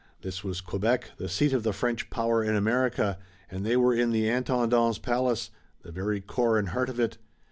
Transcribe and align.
This 0.23 0.43
was 0.43 0.61
Quebec, 0.61 1.11
the 1.17 1.29
seat 1.29 1.53
of 1.53 1.61
the 1.61 1.73
French 1.73 2.09
power 2.09 2.43
in 2.43 2.55
America, 2.55 3.19
and 3.51 3.63
they 3.63 3.77
were 3.77 3.93
in 3.93 4.09
the 4.09 4.27
Intendant's 4.27 4.97
palace, 4.97 5.51
the 5.83 5.91
very 5.91 6.19
core 6.21 6.57
and 6.57 6.69
heart 6.69 6.89
of 6.89 6.99
it. 6.99 7.19